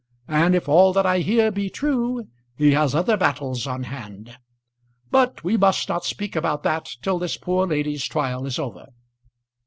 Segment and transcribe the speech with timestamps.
[0.27, 4.35] And if all that I hear be true, he has other battles on hand.
[5.11, 8.87] But we must not speak about that till this poor lady's trial is over."